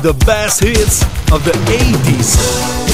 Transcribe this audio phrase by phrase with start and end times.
[0.00, 2.87] The best hits of the 80s.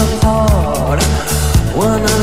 [0.00, 0.20] of
[1.76, 2.17] when I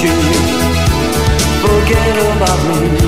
[0.00, 0.10] you
[1.60, 3.07] forget about me.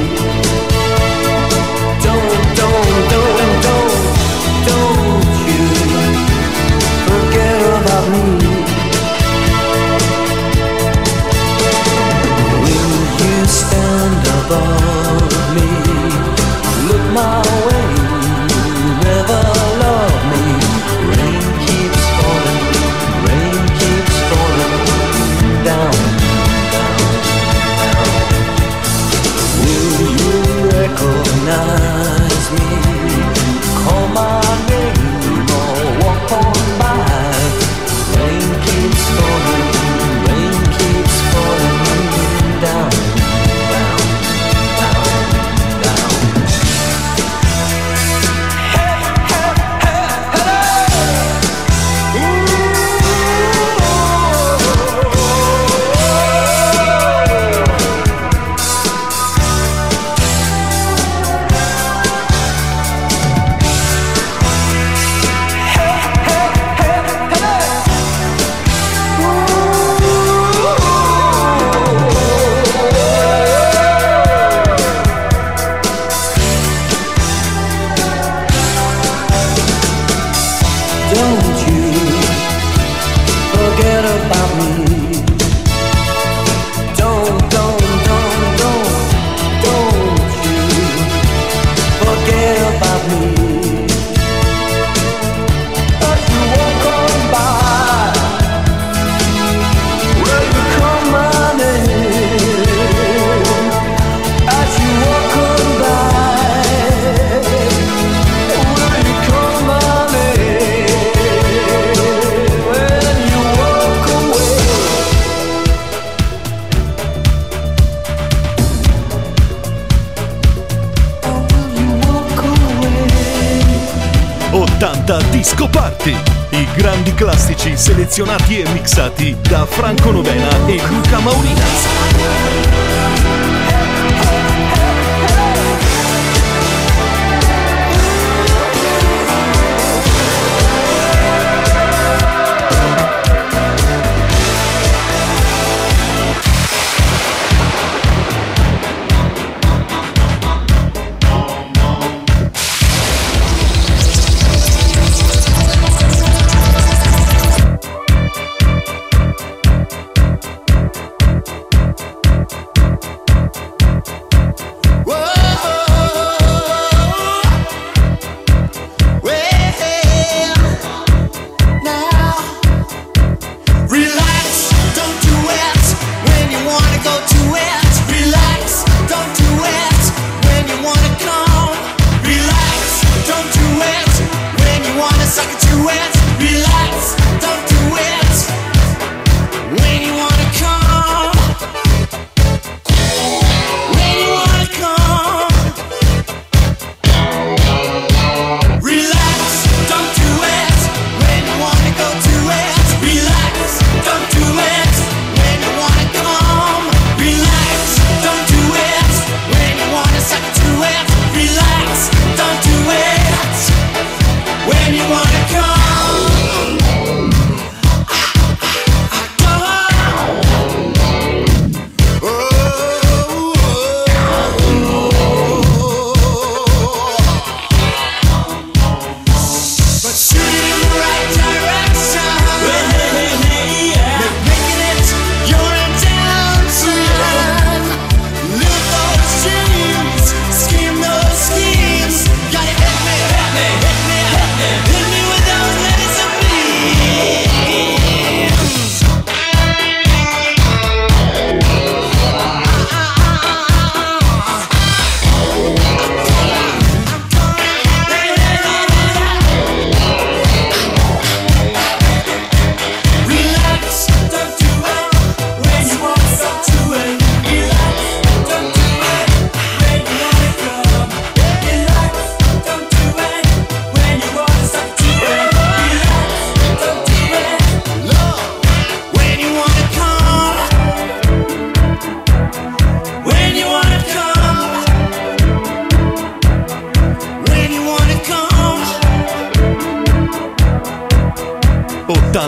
[127.77, 132.60] Selezionati e mixati da Franco Novena e Luca Maurinas.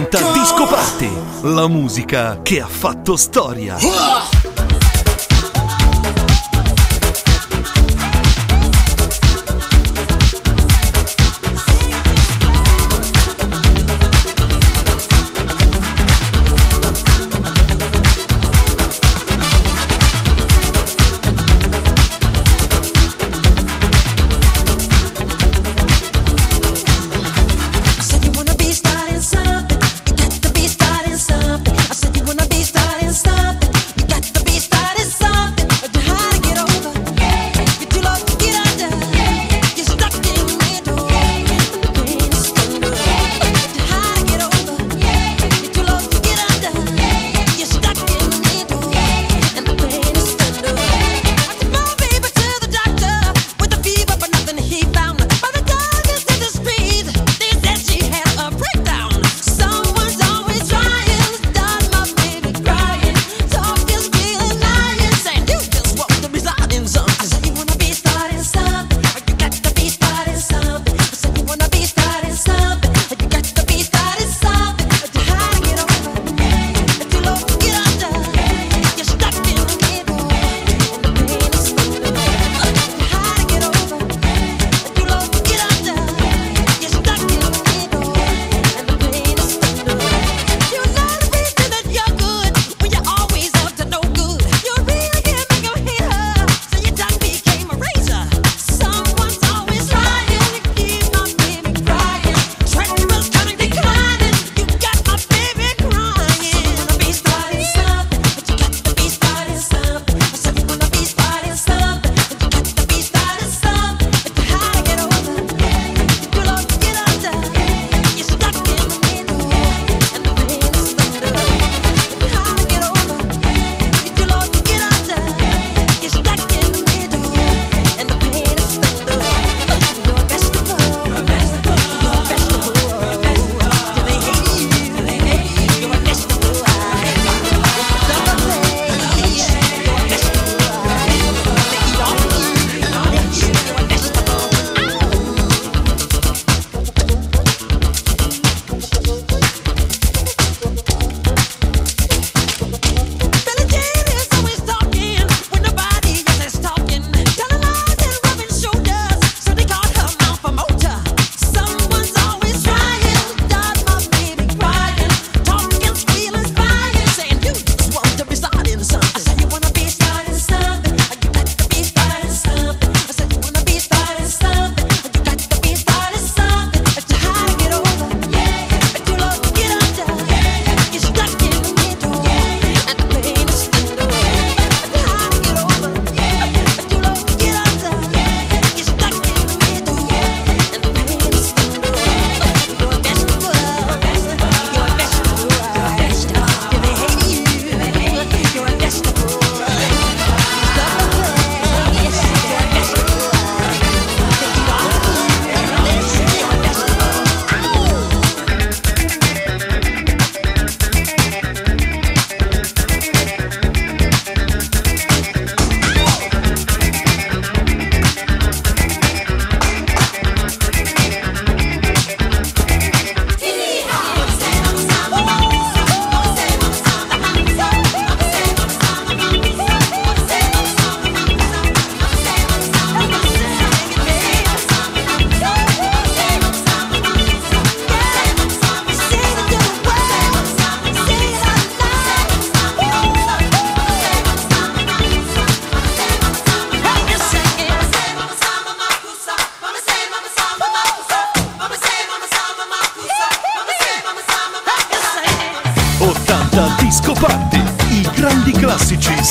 [0.02, 1.10] 80 Disco Party,
[1.42, 3.76] la musica che ha fatto storia.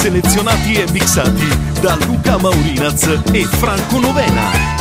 [0.02, 1.48] Selezionati e mixati
[1.82, 3.04] da Luca Maurinaz
[3.34, 4.81] e Franco Novena.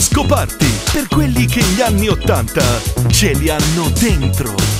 [0.00, 2.62] Disco Party per quelli che gli anni 80
[3.08, 4.79] ce li hanno dentro.